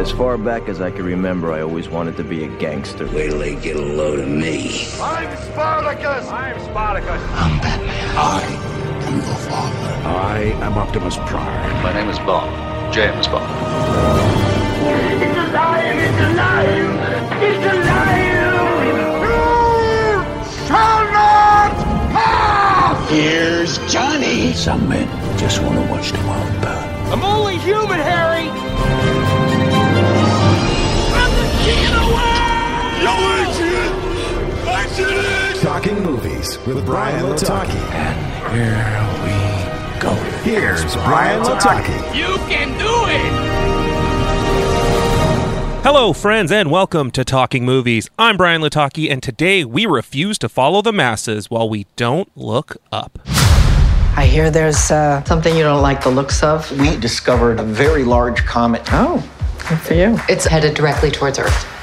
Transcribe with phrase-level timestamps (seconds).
[0.00, 3.04] As far back as I can remember, I always wanted to be a gangster.
[3.08, 4.86] Wait till they get a load of me.
[4.98, 6.26] I'm Spartacus!
[6.26, 7.22] I'm Spartacus.
[7.34, 8.16] I'm Batman.
[8.16, 8.40] I
[9.04, 10.08] am the father.
[10.08, 11.82] I am Optimus Prime.
[11.82, 12.94] My name is Bond.
[12.94, 13.44] James Bond.
[15.20, 15.98] It's alive!
[15.98, 16.96] It's alive!
[17.42, 18.40] It's alive!
[19.28, 21.72] You shall not
[22.14, 23.10] pass!
[23.10, 24.54] Here's Johnny.
[24.54, 25.06] Some men
[25.38, 27.12] just want to watch the world burn.
[27.12, 28.48] I'm only human, Harry!
[35.62, 37.70] Talking Movies with Bryan Lataki.
[37.94, 38.16] And
[38.52, 38.76] here
[39.24, 40.12] we go.
[40.42, 42.14] Here's Bryan Lataki.
[42.14, 43.32] You can do it!
[45.82, 48.10] Hello, friends, and welcome to Talking Movies.
[48.18, 52.76] I'm Bryan Lataki, and today we refuse to follow the masses while we don't look
[52.92, 53.18] up.
[53.24, 56.70] I hear there's uh, something you don't like the looks of.
[56.78, 58.82] We discovered a very large comet.
[58.92, 59.26] Oh,
[59.70, 60.18] good for you.
[60.28, 61.79] It's headed directly towards Earth.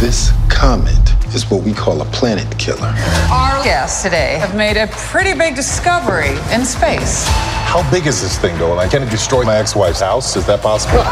[0.00, 0.94] This comet
[1.34, 2.94] is what we call a planet killer.
[3.32, 7.24] Our guests today have made a pretty big discovery in space.
[7.66, 8.74] How big is this thing, though?
[8.74, 10.36] Like, can it destroy my ex-wife's house?
[10.36, 10.98] Is that possible?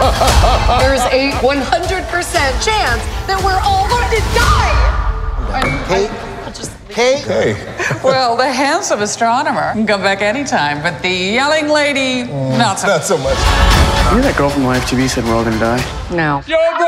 [0.78, 1.66] There's a 100%
[2.62, 4.76] chance that we're all going to die.
[5.88, 6.06] Hey,
[6.94, 7.18] Hey.
[7.26, 7.72] Hey.
[8.04, 12.86] Well, the handsome astronomer can come back anytime, but the yelling lady, mm, not so
[12.86, 13.36] Not so much.
[14.10, 15.82] You know that girl from Live TV said we're all gonna die?
[16.10, 16.42] No.
[16.46, 16.86] Yo, bro!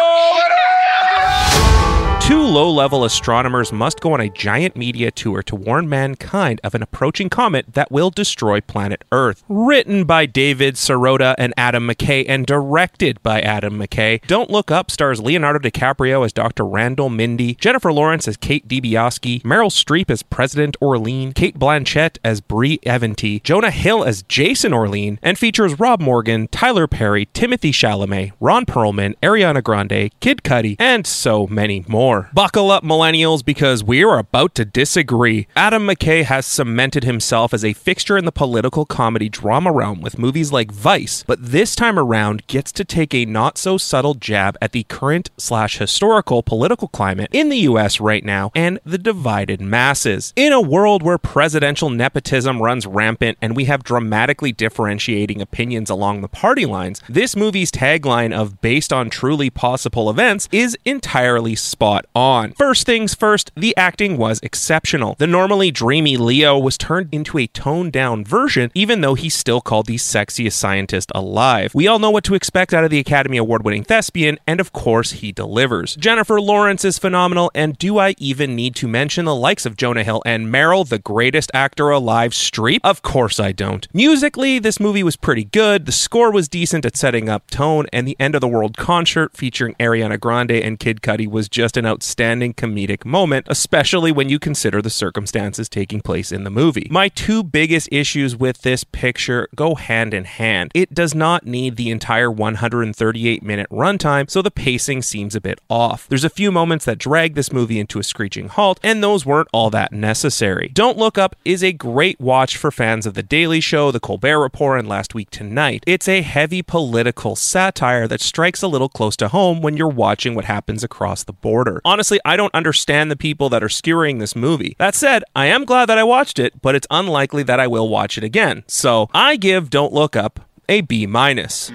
[2.29, 6.75] Two low level astronomers must go on a giant media tour to warn mankind of
[6.75, 9.45] an approaching comet that will destroy planet Earth.
[9.51, 14.91] Written by David Sirota and Adam McKay and directed by Adam McKay, Don't Look Up
[14.91, 16.65] stars Leonardo DiCaprio as Dr.
[16.65, 22.41] Randall Mindy, Jennifer Lawrence as Kate Dibiasky, Meryl Streep as President Orlean, Cate Blanchett as
[22.41, 28.33] Brie Evantee, Jonah Hill as Jason Orlean, and features Rob Morgan, Tyler Perry, Timothée Chalamet,
[28.41, 32.31] Ron Perlman, Ariana Grande, Kid Cudi, and so many more.
[32.39, 35.49] Buckle up, millennials, because we are about to disagree.
[35.57, 40.21] Adam McKay has cemented himself as a fixture in the political comedy drama realm with
[40.21, 44.57] movies like Vice, but this time around gets to take a not so subtle jab
[44.63, 49.61] at the current slash historical political climate in the US right now and the divided
[49.61, 50.33] masses.
[50.37, 56.21] In a world where presidential nepotism runs rampant and we have dramatically differentiating opinions along
[56.21, 62.07] the party lines, this movie's tagline of based on truly possible events is entirely spot
[62.15, 62.28] on.
[62.29, 65.15] First things first, the acting was exceptional.
[65.19, 69.63] The normally dreamy Leo was turned into a toned down version, even though he's still
[69.63, 71.75] called the sexiest scientist alive.
[71.75, 74.75] We all know what to expect out of the Academy Award winning thespian, and of
[74.75, 75.97] course, he delivers.
[75.97, 80.05] Jennifer Lawrence is phenomenal, and do I even need to mention the likes of Jonah
[80.05, 82.81] Hill and Meryl, the greatest actor alive, Streep?
[82.85, 83.89] Of course I don't.
[83.95, 88.07] Musically, this movie was pretty good, the score was decent at setting up tone, and
[88.07, 91.87] the end of the world concert featuring Ariana Grande and Kid Cudi was just an
[91.87, 96.89] outstanding comedic moment, especially when you consider the circumstances taking place in the movie.
[96.91, 100.73] My two biggest issues with this picture go hand in hand.
[100.75, 105.61] It does not need the entire 138 minute runtime, so the pacing seems a bit
[105.69, 106.09] off.
[106.09, 109.49] There's a few moments that drag this movie into a screeching halt, and those weren't
[109.53, 110.71] all that necessary.
[110.75, 114.41] Don't Look Up is a great watch for fans of The Daily Show, The Colbert
[114.41, 115.85] Report, and Last Week Tonight.
[115.87, 120.35] It's a heavy political satire that strikes a little close to home when you're watching
[120.35, 121.81] what happens across the border.
[121.85, 124.77] Honestly, I don't understand the people that are skewering this movie.
[124.79, 127.89] That said, I am glad that I watched it, but it's unlikely that I will
[127.89, 128.65] watch it again.
[128.67, 131.71] So I give Don't Look Up a B minus.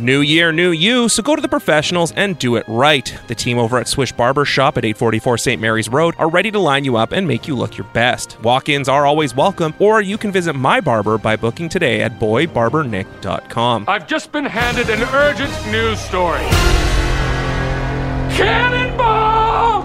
[0.00, 3.14] New year, new you, so go to the professionals and do it right.
[3.28, 5.60] The team over at Swish Barber Shop at 844 St.
[5.60, 8.40] Mary's Road are ready to line you up and make you look your best.
[8.40, 12.18] Walk ins are always welcome, or you can visit my barber by booking today at
[12.18, 13.84] boybarbernick.com.
[13.88, 16.46] I've just been handed an urgent news story.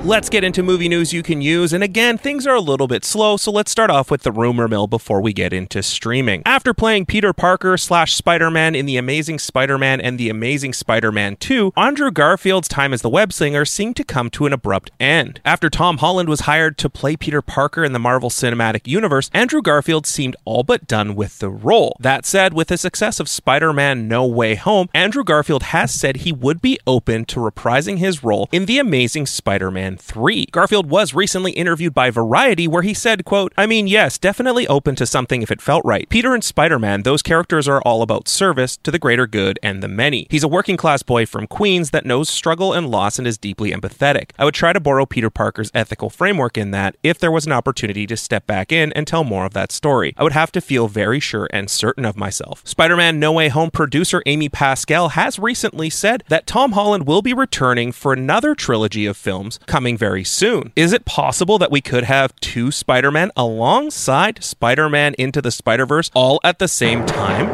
[0.05, 3.03] Let's get into movie news you can use, and again, things are a little bit
[3.03, 6.43] slow, so let's start off with the rumor mill before we get into streaming.
[6.45, 10.73] After playing Peter Parker slash Spider Man in The Amazing Spider Man and The Amazing
[10.73, 14.53] Spider Man 2, Andrew Garfield's time as the web slinger seemed to come to an
[14.53, 15.41] abrupt end.
[15.43, 19.63] After Tom Holland was hired to play Peter Parker in the Marvel Cinematic Universe, Andrew
[19.63, 21.97] Garfield seemed all but done with the role.
[21.99, 26.17] That said, with the success of Spider Man No Way Home, Andrew Garfield has said
[26.17, 30.45] he would be open to reprising his role in The Amazing Spider Man Spider-Man 3.
[30.51, 34.95] Garfield was recently interviewed by Variety where he said, quote, I mean, yes, definitely open
[34.95, 36.07] to something if it felt right.
[36.09, 39.87] Peter and Spider-Man, those characters are all about service to the greater good and the
[39.87, 40.27] many.
[40.29, 43.71] He's a working class boy from Queens that knows struggle and loss and is deeply
[43.71, 44.31] empathetic.
[44.37, 47.51] I would try to borrow Peter Parker's ethical framework in that if there was an
[47.51, 50.13] opportunity to step back in and tell more of that story.
[50.17, 52.61] I would have to feel very sure and certain of myself.
[52.65, 57.21] Spider Man No Way Home producer Amy Pascal has recently said that Tom Holland will
[57.21, 60.71] be returning for another trilogy of films coming very soon.
[60.75, 65.51] Is it possible that we could have two Spider Man alongside Spider Man Into the
[65.51, 67.53] Spider Verse all at the same time?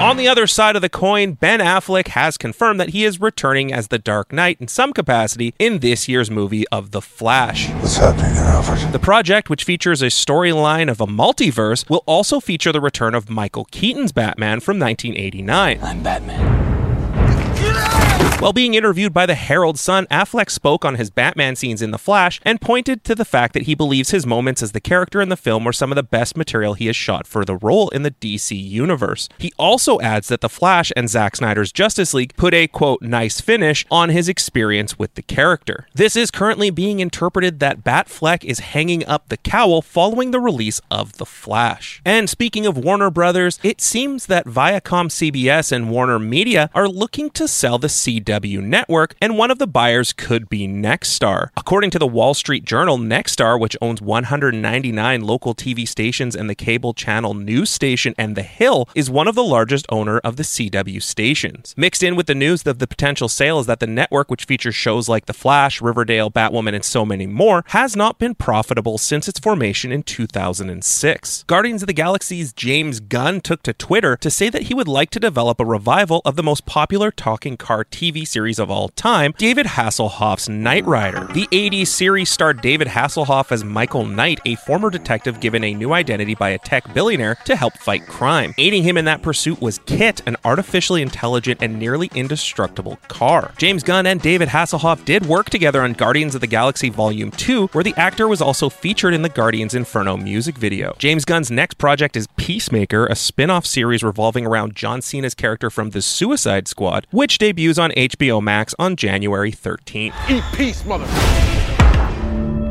[0.00, 3.72] On the other side of the coin, Ben Affleck has confirmed that he is returning
[3.72, 7.70] as the Dark Knight in some capacity in this year's movie of The Flash.
[7.70, 8.92] What's happening there, Alfred?
[8.92, 13.30] The project, which features a storyline of a multiverse, will also feature the return of
[13.30, 15.80] Michael Keaton's Batman from 1989.
[15.82, 18.15] I'm Batman.
[18.38, 21.98] While being interviewed by the Herald Sun, Affleck spoke on his Batman scenes in The
[21.98, 25.30] Flash and pointed to the fact that he believes his moments as the character in
[25.30, 28.02] the film were some of the best material he has shot for the role in
[28.02, 29.30] the DC universe.
[29.38, 33.40] He also adds that The Flash and Zack Snyder's Justice League put a quote nice
[33.40, 35.88] finish on his experience with the character.
[35.94, 40.82] This is currently being interpreted that Batfleck is hanging up the cowl following the release
[40.90, 42.02] of The Flash.
[42.04, 47.30] And speaking of Warner Brothers, it seems that Viacom CBS and Warner Media are looking
[47.30, 47.88] to sell the
[48.26, 51.50] CW network, and one of the buyers could be Nexstar.
[51.56, 56.54] According to the Wall Street Journal, Nexstar, which owns 199 local TV stations and the
[56.54, 61.02] cable channel NewsNation and The Hill, is one of the largest owner of the CW
[61.02, 61.74] stations.
[61.76, 64.74] Mixed in with the news of the potential sale is that the network, which features
[64.74, 69.28] shows like The Flash, Riverdale, Batwoman, and so many more, has not been profitable since
[69.28, 71.44] its formation in 2006.
[71.44, 75.10] Guardians of the Galaxy's James Gunn took to Twitter to say that he would like
[75.10, 79.34] to develop a revival of the most popular talking car TV series of all time,
[79.36, 81.28] David Hasselhoff's Knight Rider.
[81.32, 85.92] The 80s series starred David Hasselhoff as Michael Knight, a former detective given a new
[85.92, 88.54] identity by a tech billionaire to help fight crime.
[88.58, 93.52] Aiding him in that pursuit was KITT, an artificially intelligent and nearly indestructible car.
[93.58, 97.68] James Gunn and David Hasselhoff did work together on Guardians of the Galaxy Volume 2,
[97.68, 100.94] where the actor was also featured in the Guardians Inferno music video.
[100.98, 105.70] James Gunn's next project is Peacemaker, a spin off series revolving around John Cena's character
[105.70, 110.14] from The Suicide Squad, which debuts on HBO Max on January 13th.
[110.30, 111.06] Eat peace, mother.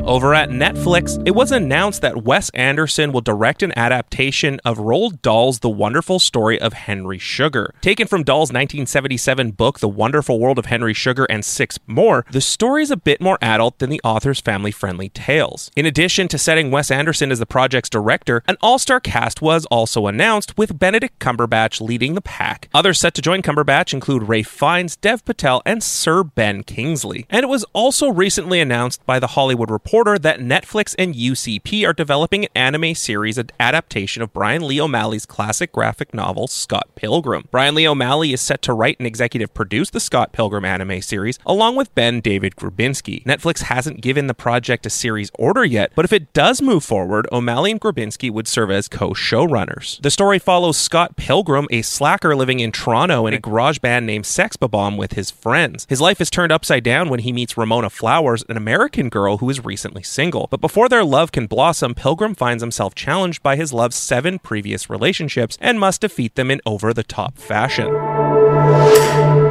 [0.06, 5.20] Over at Netflix, it was announced that Wes Anderson will direct an adaptation of Roald
[5.24, 7.74] Dahl's The Wonderful Story of Henry Sugar.
[7.82, 12.40] Taken from Dahl's 1977 book, The Wonderful World of Henry Sugar and Six More, the
[12.40, 15.72] story is a bit more adult than the author's family friendly tales.
[15.76, 19.66] In addition to setting Wes Anderson as the project's director, an all star cast was
[19.72, 22.70] also announced, with Benedict Cumberbatch leading the pack.
[22.76, 27.26] Others set to join Cumberbatch include Ralph Fiennes, Dev Patel, and Sir Ben Kingsley.
[27.28, 31.94] And it was also recently announced by The Hollywood Reporter that Netflix and UCP are
[31.94, 37.48] developing an anime series adaptation of Brian Lee O'Malley's classic graphic novel, Scott Pilgrim.
[37.50, 41.40] Brian Lee O'Malley is set to write and executive produce the Scott Pilgrim anime series,
[41.46, 43.24] along with Ben David Grabinski.
[43.24, 47.26] Netflix hasn't given the project a series order yet, but if it does move forward,
[47.32, 50.02] O'Malley and Grabinski would serve as co showrunners.
[50.02, 54.26] The story follows Scott Pilgrim, a slacker living in Toronto in a garage band named
[54.26, 55.86] Sex Bomb with his friends.
[55.88, 59.50] His life is turned upside down when he meets Ramona Flowers, an American girl who
[59.50, 60.48] is recently single.
[60.50, 64.90] But before their love can blossom, Pilgrim finds himself challenged by his love's seven previous
[64.90, 68.95] relationships and must defeat them in over the top fashion.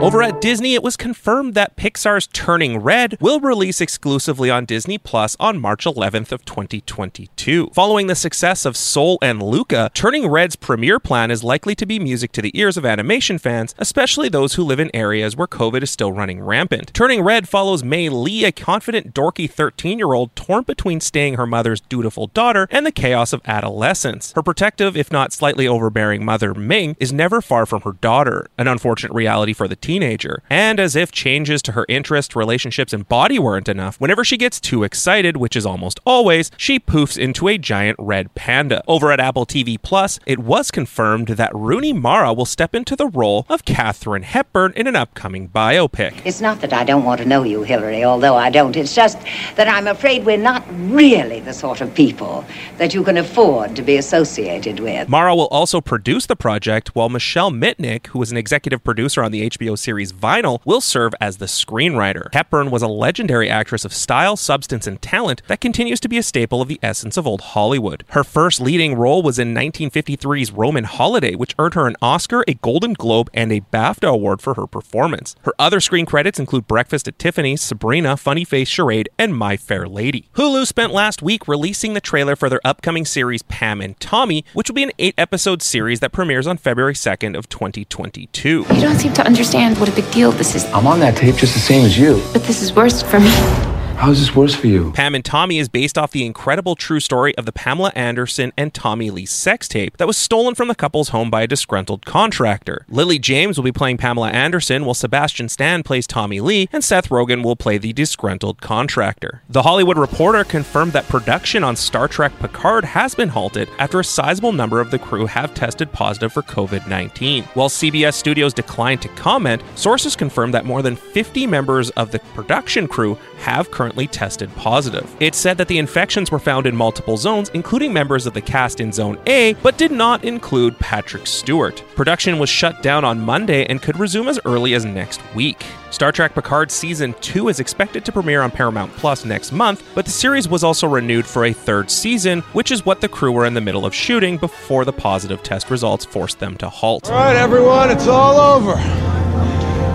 [0.05, 4.99] Over at Disney, it was confirmed that Pixar's Turning Red will release exclusively on Disney
[4.99, 7.71] Plus on March 11th of 2022.
[7.73, 11.99] Following the success of Soul and Luca, Turning Red's premiere plan is likely to be
[11.99, 15.83] music to the ears of animation fans, especially those who live in areas where COVID
[15.83, 16.93] is still running rampant.
[16.93, 22.27] Turning Red follows Mei Lee, a confident, dorky 13-year-old torn between staying her mother's dutiful
[22.27, 24.33] daughter and the chaos of adolescence.
[24.33, 28.69] Her protective, if not slightly overbearing mother, Ming, is never far from her daughter, an
[28.69, 30.43] unfortunate reality for the teenager.
[30.51, 34.61] And as if changes to her interests, relationships, and body weren't enough, whenever she gets
[34.61, 38.83] too excited, which is almost always, she poofs into a giant red panda.
[38.87, 43.07] Over at Apple TV Plus, it was confirmed that Rooney Mara will step into the
[43.07, 46.21] role of Katharine Hepburn in an upcoming biopic.
[46.25, 48.77] It's not that I don't want to know you, Hillary, although I don't.
[48.77, 49.19] It's just
[49.55, 52.45] that I'm afraid we're not really the sort of people
[52.79, 55.09] that you can afford to be associated with.
[55.09, 59.31] Mara will also produce the project, while Michelle Mitnick, who was an executive producer on
[59.31, 62.33] the HBO series Vinyl, will serve as the screenwriter.
[62.33, 66.23] Hepburn was a legendary actress of style, substance, and talent that continues to be a
[66.23, 68.05] staple of the essence of old Hollywood.
[68.09, 72.55] Her first leading role was in 1953's Roman Holiday, which earned her an Oscar, a
[72.55, 75.37] Golden Globe, and a BAFTA award for her performance.
[75.43, 79.87] Her other screen credits include Breakfast at Tiffany's, Sabrina, Funny Face Charade, and My Fair
[79.87, 80.29] Lady.
[80.35, 84.69] Hulu spent last week releasing the trailer for their upcoming series Pam and Tommy, which
[84.69, 88.67] will be an eight episode series that premieres on February 2nd of 2022.
[88.73, 90.65] You don't seem to understand what a big deal this is.
[90.67, 92.23] I'm on that tape just the same as you.
[92.33, 93.74] But this is worse for me.
[93.97, 94.93] How is this worse for you?
[94.93, 98.75] Pam and Tommy is based off the incredible true story of the Pamela Anderson and
[98.75, 102.85] Tommy Lee sex tape that was stolen from the couple's home by a disgruntled contractor.
[102.91, 107.09] Lily James will be playing Pamela Anderson, while Sebastian Stan plays Tommy Lee, and Seth
[107.09, 109.43] Rogen will play the disgruntled contractor.
[109.49, 114.05] The Hollywood Reporter confirmed that production on Star Trek Picard has been halted after a
[114.05, 117.45] sizable number of the crew have tested positive for COVID 19.
[117.55, 122.19] While CBS Studios declined to comment, sources confirmed that more than 50 members of the
[122.35, 125.15] production crew have currently tested positive.
[125.21, 128.81] It said that the infections were found in multiple zones, including members of the cast
[128.81, 131.83] in Zone A, but did not include Patrick Stewart.
[131.95, 135.65] Production was shut down on Monday and could resume as early as next week.
[135.91, 140.05] Star Trek Picard Season 2 is expected to premiere on Paramount Plus next month, but
[140.05, 143.47] the series was also renewed for a third season, which is what the crew were
[143.47, 147.11] in the middle of shooting before the positive test results forced them to halt.
[147.11, 149.24] All right, everyone, it's all over.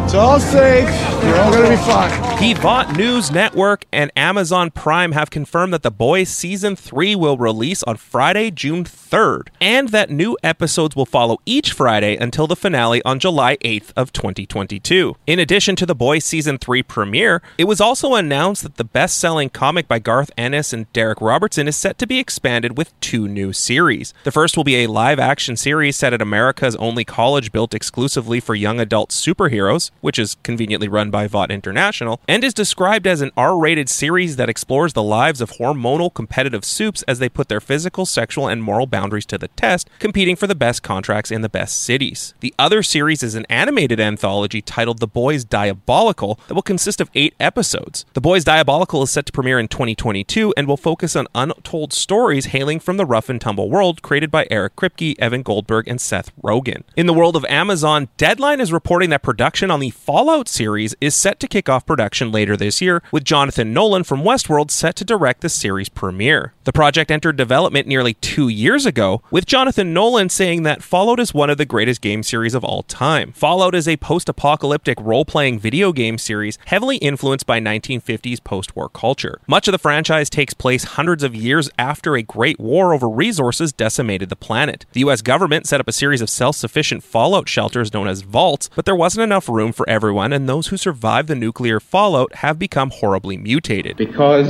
[0.09, 0.89] It's all safe.
[1.23, 2.39] You're all gonna be fine.
[2.39, 7.83] Pivot News Network and Amazon Prime have confirmed that The Boys Season 3 will release
[7.83, 13.03] on Friday, June 3rd, and that new episodes will follow each Friday until the finale
[13.03, 15.15] on July 8th of 2022.
[15.27, 19.49] In addition to The Boys Season 3 premiere, it was also announced that the best-selling
[19.49, 23.53] comic by Garth Ennis and Darick Robertson is set to be expanded with two new
[23.53, 24.15] series.
[24.23, 28.55] The first will be a live-action series set at America's only college built exclusively for
[28.55, 33.31] young adult superheroes, which is conveniently run by Vought International, and is described as an
[33.35, 37.61] R rated series that explores the lives of hormonal competitive supes as they put their
[37.61, 41.49] physical, sexual, and moral boundaries to the test, competing for the best contracts in the
[41.49, 42.33] best cities.
[42.39, 47.09] The other series is an animated anthology titled The Boys Diabolical that will consist of
[47.15, 48.05] eight episodes.
[48.13, 52.47] The Boys Diabolical is set to premiere in 2022 and will focus on untold stories
[52.47, 56.31] hailing from the rough and tumble world created by Eric Kripke, Evan Goldberg, and Seth
[56.41, 56.83] Rogen.
[56.95, 61.15] In the world of Amazon, Deadline is reporting that production on the Fallout series is
[61.15, 65.05] set to kick off production later this year, with Jonathan Nolan from Westworld set to
[65.05, 66.53] direct the series premiere.
[66.63, 71.33] The project entered development nearly two years ago, with Jonathan Nolan saying that Fallout is
[71.33, 73.31] one of the greatest game series of all time.
[73.33, 78.75] Fallout is a post apocalyptic role playing video game series heavily influenced by 1950s post
[78.75, 79.41] war culture.
[79.47, 83.73] Much of the franchise takes place hundreds of years after a great war over resources
[83.73, 84.85] decimated the planet.
[84.93, 88.69] The US government set up a series of self sufficient Fallout shelters known as vaults,
[88.75, 92.59] but there wasn't enough room for everyone, and those who survived the nuclear fallout have
[92.59, 93.97] become horribly mutated.
[93.97, 94.47] Because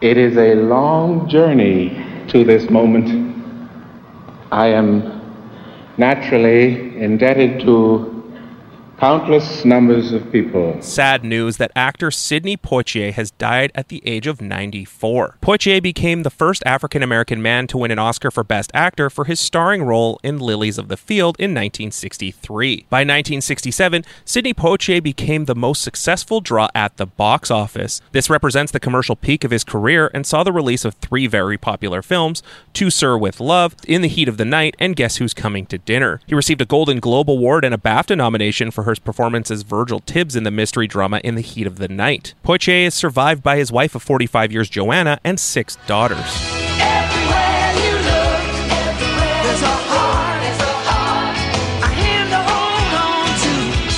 [0.00, 1.90] it is a long journey
[2.28, 3.08] to this moment,
[4.50, 5.20] I am
[5.96, 8.11] naturally indebted to
[9.02, 10.80] countless numbers of people.
[10.80, 15.38] Sad news that actor Sidney Poitier has died at the age of 94.
[15.42, 19.24] Poitier became the first African American man to win an Oscar for Best Actor for
[19.24, 22.86] his starring role in Lilies of the Field in 1963.
[22.88, 28.00] By 1967, Sidney Poitier became the most successful draw at the box office.
[28.12, 31.58] This represents the commercial peak of his career and saw the release of three very
[31.58, 32.40] popular films
[32.74, 35.78] To Sir with Love, In the Heat of the Night, and Guess Who's Coming to
[35.78, 36.20] Dinner.
[36.28, 40.00] He received a Golden Globe Award and a BAFTA nomination for her performance as Virgil
[40.00, 42.34] Tibbs in the mystery drama In the Heat of the Night.
[42.44, 46.61] Poitier is survived by his wife of 45 years, Joanna, and six daughters.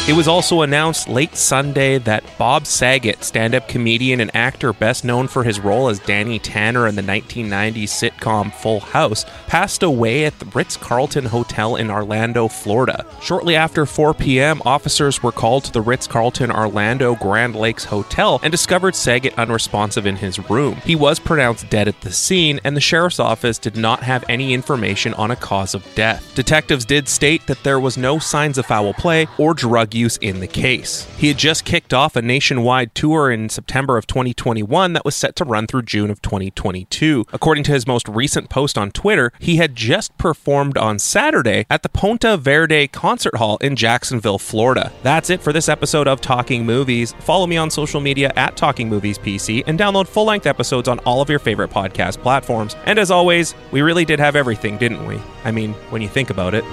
[0.06, 5.02] It was also announced late Sunday that Bob Saget, stand up comedian and actor best
[5.02, 10.26] known for his role as Danny Tanner in the 1990s sitcom Full House, passed away
[10.26, 13.06] at the Ritz Carlton Hotel in Orlando, Florida.
[13.22, 18.40] Shortly after 4 p.m., officers were called to the Ritz Carlton Orlando Grand Lakes Hotel
[18.42, 20.74] and discovered Saget unresponsive in his room.
[20.84, 24.52] He was pronounced dead at the scene, and the sheriff's office did not have any
[24.52, 26.34] information on a cause of death.
[26.34, 30.40] Detectives did state that there was no signs of foul play or drug use in
[30.40, 31.06] the case.
[31.16, 35.36] He had just kicked off a nationwide tour in September of 2021 that was set
[35.36, 37.26] to run through June of 2022.
[37.32, 41.82] According to his most recent post on Twitter, he had just performed on Saturday at
[41.82, 44.92] the Ponte Vedra Concert Hall in Jacksonville, Florida.
[45.02, 47.12] That's it for this episode of Talking Movies.
[47.20, 50.98] Follow me on social media at Talking Movies PC and download full length episodes on
[51.00, 52.76] all of your favorite podcast platforms.
[52.86, 55.20] And as always, we really did have everything, didn't we?
[55.44, 56.64] I mean, when you think about it.